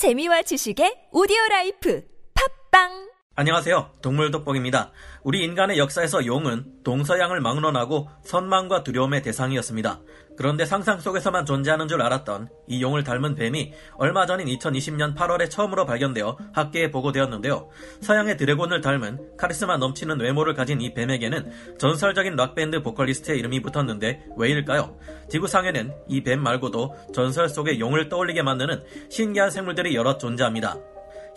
[0.00, 2.02] 재미와 지식의 오디오 라이프
[2.70, 3.96] 팟빵 안녕하세요.
[4.00, 4.92] 동물 돋보기입니다.
[5.24, 10.00] 우리 인간의 역사에서 용은 동서양을 막론하고 선망과 두려움의 대상이었습니다.
[10.40, 15.84] 그런데 상상 속에서만 존재하는 줄 알았던 이 용을 닮은 뱀이 얼마 전인 2020년 8월에 처음으로
[15.84, 17.68] 발견되어 학계에 보고되었는데요.
[18.00, 24.96] 서양의 드래곤을 닮은 카리스마 넘치는 외모를 가진 이 뱀에게는 전설적인 락밴드 보컬리스트의 이름이 붙었는데 왜일까요?
[25.28, 30.78] 지구상에는 이 뱀 말고도 전설 속의 용을 떠올리게 만드는 신기한 생물들이 여럿 존재합니다.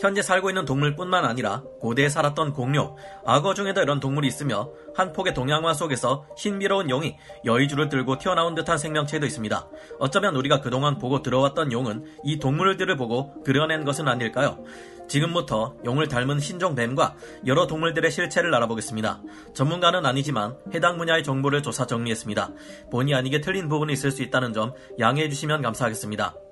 [0.04, 5.34] 현재 살고 있는 동물뿐만 아니라 고대에 살았던 공룡, 악어 중에도 이런 동물이 있으며 한 폭의
[5.34, 9.70] 동양화 속에서 신비로운 용이 여의주를 들고 튀어나온 듯한 생명체도 있습니다.
[10.00, 14.62] 어쩌면 우리가 그동안 보고 들어왔던 용은 이 동물들을 보고 그려낸 것은 아닐까요?
[15.08, 19.22] 지금부터 용을 닮은 신종 뱀과 여러 동물들의 실체를 알아보겠습니다.
[19.54, 22.52] 전문가는 아니지만 해당 분야의 정보를 조사 정리했습니다.
[22.92, 26.43] 본의 아니게 틀린 부분이 있을 수 있다는 점 양해해 주시면 감사하겠습니다.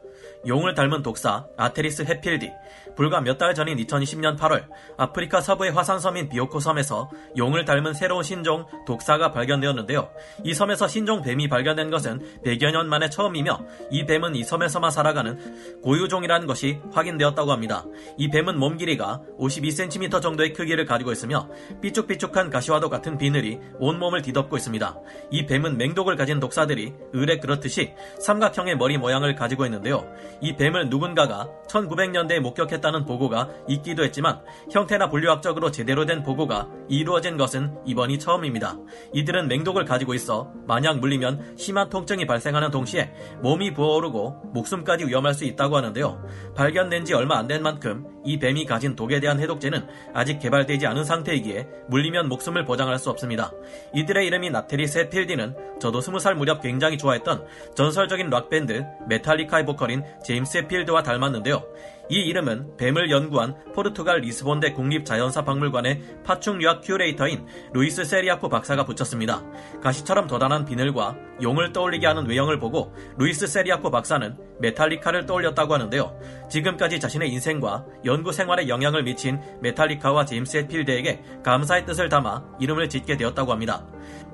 [0.47, 2.51] 용을 닮은 독사 아테리스 해필디
[2.95, 4.65] 불과 몇 달 전인 2020년 8월
[4.97, 10.11] 아프리카 서부의 화산섬인 비오코 섬에서 용을 닮은 새로운 신종 독사가 발견되었는데요.
[10.43, 15.81] 이 섬에서 신종 뱀이 발견된 것은 100여 년 만에 처음이며 이 뱀은 이 섬에서만 살아가는
[15.81, 17.85] 고유종이라는 것이 확인되었다고 합니다.
[18.17, 21.49] 이 뱀은 몸 길이가 52cm 정도의 크기를 가지고 있으며
[21.81, 24.99] 삐쭉삐쭉한 가시와도 같은 비늘이 온몸을 뒤덮고 있습니다.
[25.31, 30.05] 이 뱀은 맹독을 가진 독사들이 을에 그렇듯이 삼각형의 머리 모양을 가지고 있는데요.
[30.41, 37.77] 이 뱀을 누군가가 1900년대에 목격했다는 보고가 있기도 했지만 형태나 분류학적으로 제대로 된 보고가 이루어진 것은
[37.85, 38.77] 이번이 처음입니다.
[39.13, 45.45] 이들은 맹독을 가지고 있어 만약 물리면 심한 통증이 발생하는 동시에 몸이 부어오르고 목숨까지 위험할 수
[45.45, 46.23] 있다고 하는데요.
[46.55, 51.03] 발견된 지 얼마 안 된 만큼 이 뱀이 가진 독에 대한 해독제는 아직 개발되지 않은
[51.03, 53.51] 상태이기에 물리면 목숨을 보장할 수 없습니다.
[53.93, 61.03] 이들의 이름인 아테리스 헷필디는 저도 20살 무렵 굉장히 좋아했던 전설적인 락밴드 메탈리카의 보컬인 제임스 햇필드와
[61.03, 61.63] 닮았는데요.
[62.11, 69.41] 이 이름은 뱀을 연구한 포르투갈 리스본대 국립자연사박물관의 파충류학 큐레이터인 루이스 세리아코 박사가 붙였습니다.
[69.81, 76.19] 가시처럼 돋아난 비늘과 용을 떠올리게 하는 외형을 보고 루이스 세리아코 박사는 메탈리카를 떠올렸다고 하는데요.
[76.49, 83.15] 지금까지 자신의 인생과 연구 생활에 영향을 미친 메탈리카와 제임스 햇필드에게 감사의 뜻을 담아 이름을 짓게
[83.15, 83.87] 되었다고 합니다.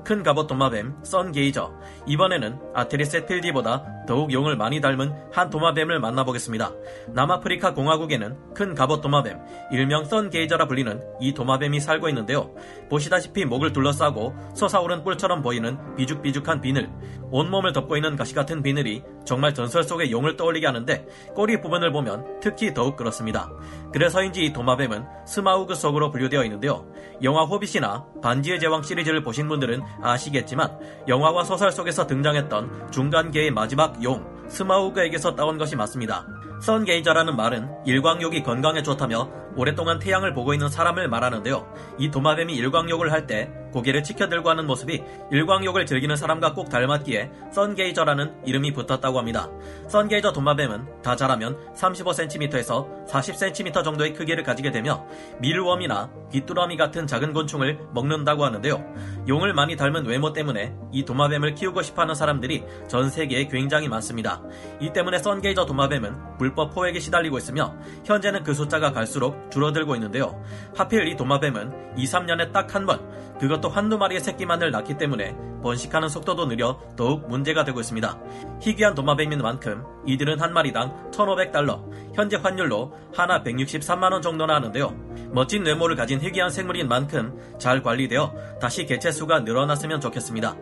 [0.04, 1.72] 큰 갑옷 도마뱀 sungazer
[2.08, 6.72] 이번에는 아테리스 헷필디보다 더욱 용을 많이 닮은 한 도마뱀을 만나보겠습니다.
[7.10, 9.40] 남아프리카 공화국에는 큰 갑옷 도마뱀
[9.72, 12.52] 일명 sungazer라 불리는 이 도마뱀이 살고 있는데요.
[12.90, 16.90] 보시다시피 목을 둘러싸고 솟아오른 뿔처럼 보이는 비죽비죽한 비늘
[17.30, 22.40] 온몸을 덮고 있는 가시 같은 비늘이 정말 전설 속의 용을 떠올리게 하는데 꼬리 부분을 보면
[22.42, 23.52] 특히 더욱 그렇습니다.
[23.92, 26.88] 그래서인지 이 도마뱀은 스마우그 속으로 분류되어 있는데요.
[27.24, 34.26] 영화 호빗이나 반지의 제왕 시리즈를 보신 분들은 아시겠지만 영화와 소설 속에서 등장했던 중간계의 마지막 용
[34.48, 36.26] 스마우그에게서 따온 것이 맞습니다.
[36.62, 41.74] 선게이저라는 말은 일광욕이 건강에 좋다며 오랫동안 태양을 보고 있는 사람을 말하는데요.
[41.98, 48.46] 이 도마뱀이 일광욕을 할 때 고개를 치켜들고 하는 모습이 일광욕을 즐기는 사람과 꼭 닮았기에 선게이저라는
[48.46, 49.50] 이름이 붙었다고 합니다.
[49.90, 55.06] 선게이저 도마뱀은 다 자라면 35cm에서 40cm 정도의 크기를 가지게 되며
[55.40, 58.84] 밀웜이나 귀뚜라미 같은 작은 곤충을 먹는다고 하는데요.
[59.28, 64.42] 용을 많이 닮은 외모 때문에 이 도마뱀을 키우고 싶어하는 사람들이 전 세계에 굉장히 많습니다.
[64.80, 67.76] 이 때문에 선게이저 도마뱀은 불법 포획에 시달리고 있으며
[68.06, 70.42] 현재는 그 숫자가 갈수록 줄어들고 있는데요.
[70.76, 73.00] 하필 이 도마뱀은 2, 3년에 딱 한 번,
[73.40, 78.20] 그것도 한두 마리의 새끼만을 낳기 때문에 번식하는 속도도 느려 더욱 문제가 되고 있습니다.
[78.62, 81.82] 희귀한 도마뱀인 만큼 이들은 한 마리당 1,500달러,
[82.14, 84.94] 현재 환율로 하나 163만원 정도나 하는데요.
[85.32, 90.56] 멋진 외모를 가진 희귀한 생물인 만큼 잘 관리되어 다시 개체 수가 늘어났으면 좋겠습니다.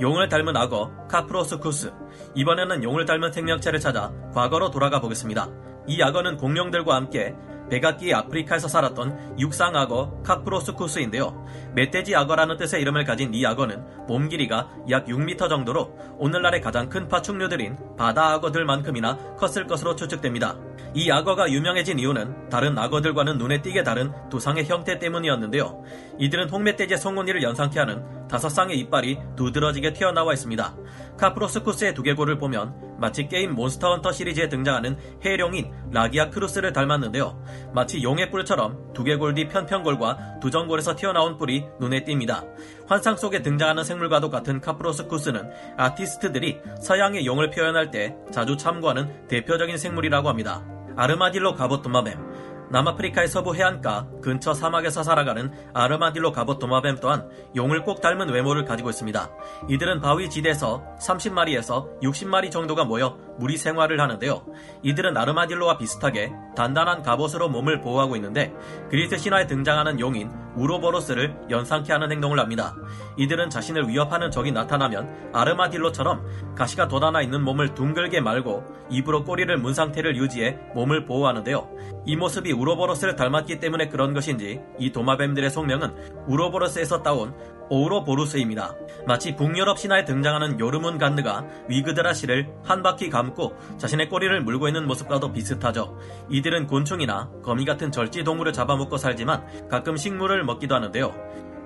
[0.00, 1.92] 용을 닮은 악어 카프로스쿠스
[2.34, 5.48] 이번에는 용을 닮은 생명체를 찾아 과거로 돌아가 보겠습니다.
[5.86, 7.34] 이 악어는 공룡들과 함께
[7.70, 11.46] 백악기 아프리카에서 살았던 육상악어 카프로스쿠스인데요.
[11.74, 17.08] 멧돼지 악어라는 뜻의 이름을 가진 이 악어는 몸 길이가 약 6m 정도로 오늘날의 가장 큰
[17.08, 20.56] 파충류들인 바다 악어들만큼이나 컸을 것으로 추측됩니다.
[20.94, 25.82] 이 악어가 유명해진 이유는 다른 악어들과는 눈에 띄게 다른 두상의 형태 때문이었는데요.
[26.18, 30.76] 이들은 혹멧돼지의 송곳니를 연상케 하는 다섯 쌍의 이빨이 두드러지게 튀어나와 있습니다.
[31.16, 37.42] 카프로수쿠스의 두개골을 보면 마치 게임 몬스터 헌터 시리즈에 등장하는 해룡인 라기아크루스를 닮았는데요.
[37.74, 42.46] 마치 용의 뿔처럼 두개골 뒤 인편골과 두정골에서 튀어나온 뿔이 눈에 띕니다.
[42.86, 50.28] 환상 속에 등장하는 생물과도 같은 카프로수쿠스는 아티스트들이 서양의 용을 표현할 때 자주 참고하는 대표적인 생물이라고
[50.28, 50.64] 합니다.
[50.96, 58.28] 아르마딜로 도마뱀 남아프리카의 서부 해안가 근처 사막에서 살아가는 아르마딜로 갑옷 도마뱀 또한 용을 꼭 닮은
[58.30, 59.30] 외모를 가지고 있습니다.
[59.68, 64.42] 이들은 바위 지대에서 30마리에서 60마리 정도가 모여 무리 생활을 하는데요.
[64.82, 68.52] 이들은 아르마딜로와 비슷하게 단단한 갑옷으로 몸을 보호하고 있는데
[68.90, 72.74] 그리스 신화에 등장하는 용인 우로보로스를 연상케 하는 행동을 합니다.
[73.18, 79.74] 이들은 자신을 위협하는 적이 나타나면 아르마딜로처럼 가시가 돋아나 있는 몸을 둥글게 말고 입으로 꼬리를 문
[79.74, 81.68] 상태를 유지해 몸을 보호하는데요.
[82.06, 85.94] 이 모습이 우로보로스를 닮았기 때문에 그런 것인지 이 도마뱀들의 속명은
[86.26, 87.34] 우로보로스에서 따온
[87.68, 88.74] 오우로보루스입니다.
[89.06, 95.32] 마치 북유럽 신화에 등장하는 요르문 간느가 위그드라시를 한 바퀴 감고 자신의 꼬리를 물고 있는 모습과도
[95.32, 95.98] 비슷하죠.
[96.30, 101.14] 이들은 곤충이나 거미 같은 절지 동물을 잡아먹고 살지만 가끔 식물을 먹기도 하는데요.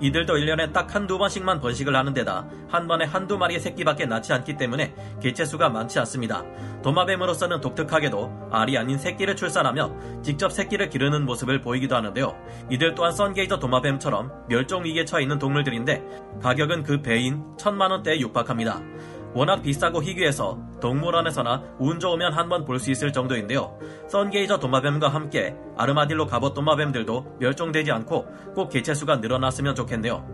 [0.01, 4.57] 이들도 1년에 딱 한두 번씩만 번식을 하는 데다 한 번에 한두 마리의 새끼밖에 낳지 않기
[4.57, 6.43] 때문에 개체수가 많지 않습니다.
[6.83, 12.35] 도마뱀으로서는 독특하게도 알이 아닌 새끼를 출산하며 직접 새끼를 기르는 모습을 보이기도 하는데요.
[12.71, 16.03] 이들 또한 썬게이저 도마뱀처럼 멸종 위기에 처해 있는 동물들인데
[16.43, 18.81] 가격은 그 배인 천만 원대에 육박합니다.
[19.35, 23.79] 워낙 비싸고 희귀해서 동물원에서나 운 좋으면 한 번 볼 수 있을 정도인데요.
[24.09, 30.27] 썬게이저 도마뱀과 함께 아르마딜로 갑옷 도마뱀들도 멸종되지 않고 꼭 개체수가 늘어났으면 좋겠네요.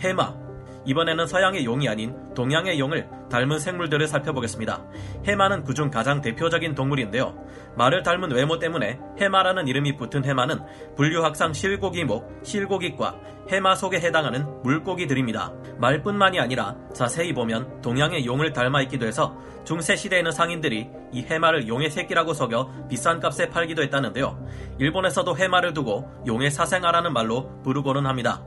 [0.00, 0.45] 해마
[0.86, 4.84] 이번에는 서양의 용이 아닌 동양의 용을 닮은 생물들을 살펴보겠습니다.
[5.26, 7.34] 해마는 그중 가장 대표적인 동물인데요.
[7.76, 10.60] 말을 닮은 외모 때문에 해마라는 이름이 붙은 해마는
[10.96, 13.16] 분류학상 실고기목, 실고기과
[13.50, 15.52] 해마 속에 해당하는 물고기들입니다.
[15.78, 21.90] 말뿐만이 아니라 자세히 보면 동양의 용을 닮아 있기도 해서 중세 시대에는 상인들이 이 해마를 용의
[21.90, 24.38] 새끼라고 속여 비싼 값에 팔기도 했다는데요.
[24.78, 28.42] 일본에서도 해마를 두고 용의 사생아라는 말로 부르고는 합니다.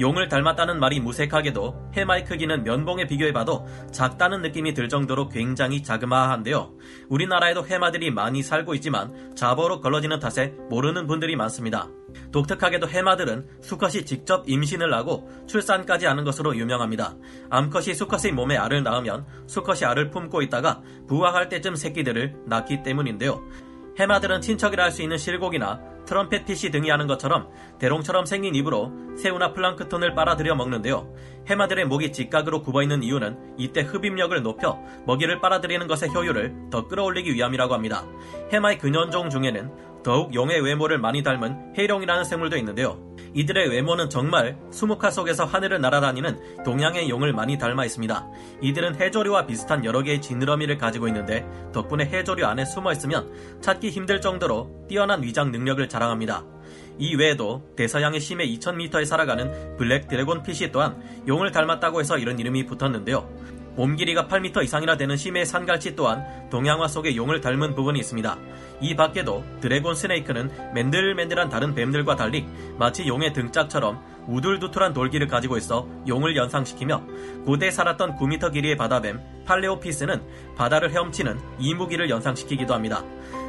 [0.00, 6.72] 용을 닮았다는 말이 무색하게도 해마의 크기는 면봉에 비교해봐도 작다는 느낌이 들 정도로 굉장히 자그마한데요.
[7.08, 11.88] 우리나라에도 해마들이 많이 살고 있지만 자보로 걸러지는 탓에 모르는 분들이 많습니다.
[12.32, 17.16] 독특하게도 해마들은 수컷이 직접 임신을 하고 출산까지 하는 것으로 유명합니다.
[17.50, 23.42] 암컷이 수컷의 몸에 알을 낳으면 수컷이 알을 품고 있다가 부화할 때쯤 새끼들을 낳기 때문인데요.
[23.98, 27.48] 해마들은 친척이라 할 수 있는 실곡이나 트럼펫 피시 등이 하는 것처럼
[27.78, 31.12] 대롱처럼 생긴 입으로 새우나 플랑크톤을 빨아들여 먹는데요.
[31.48, 37.74] 해마들의 목이 직각으로 굽어있는 이유는 이때 흡입력을 높여 먹이를 빨아들이는 것의 효율을 더 끌어올리기 위함이라고
[37.74, 38.04] 합니다.
[38.52, 43.13] 해마의 근현종 중에는 더욱 용의 외모를 많이 닮은 해룡이라는 생물도 있는데요.
[43.34, 48.26] 이들의 외모는 정말 수묵화 속에서 하늘을 날아다니는 동양의 용을 많이 닮아 있습니다.
[48.62, 54.20] 이들은 해조류와 비슷한 여러 개의 지느러미를 가지고 있는데 덕분에 해조류 안에 숨어 있으면 찾기 힘들
[54.20, 56.44] 정도로 뛰어난 위장 능력을 자랑합니다.
[56.98, 62.66] 이 외에도 대서양의 심해 2000m에 살아가는 Black Dragon Fish 또한 용을 닮았다고 해서 이런 이름이
[62.66, 63.28] 붙었는데요.
[63.76, 68.38] 몸 길이가 8m 이상이나 되는 심해 산갈치 또한 동양화 속의 용을 닮은 부분이 있습니다.
[68.80, 72.46] 이 밖에도 Dragon Snake는 맨들맨들한 다른 뱀들과 달리
[72.78, 77.02] 마치 용의 등짝처럼 우둘두툴한 돌기를 가지고 있어 용을 연상시키며
[77.44, 80.22] 고대에 살았던 9m 길이의 바다뱀 팔레오피스는
[80.56, 83.02] 바다를 헤엄치는 이무기를 연상시키기도 합니다.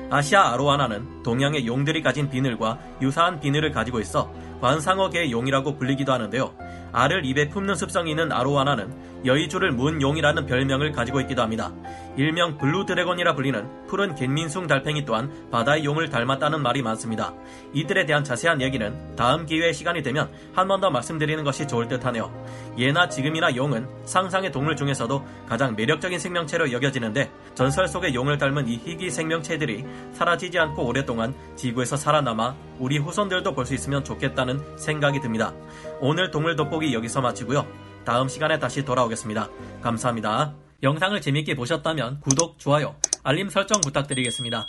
[0.10, 4.32] 아시아 아로아나는 동양의 용들이 가진 비늘과 유사한 비늘을 가지고 있어
[4.62, 6.54] 관상어계의 용이라고 불리기도 하는데요.
[6.92, 11.74] 알을 입에 품는 습성이 있는 아로아나는 여의주를 문 용이라는 별명을 가지고 있기도 합니다.
[12.16, 17.34] 일명 Blue Dragon이라 불리는 푸른 갯민숭 달팽이 또한 바다의 용을 닮았다는 말이 많습니다.
[17.74, 22.06] 이들에 대한 자세한 얘기는 다음 기회에 시간이 되면 한 번 더 말씀드리는 것이 좋을 듯
[22.06, 22.32] 하네요.
[22.78, 28.76] 예나 지금이나 용은 상상의 동물 중에서도 가장 매력적인 생명체로 여겨지는데 전설 속의 용을 닮은 이
[28.78, 35.54] 희귀 생명체들이 사라지지 않고 오랫동안 지구에서 살아남아 우리 후손들도 볼 수 있으면 좋겠다는 생각이 듭니다.
[36.00, 37.66] 오늘 동물 돋보기 여기서 마치고요.
[38.04, 39.50] 다음 시간에 다시 돌아오겠습니다.
[39.82, 40.54] 감사합니다.
[40.84, 44.68] 영상을 재밌게 보셨다면 구독, 좋아요, 알림 설정 부탁드리겠습니다.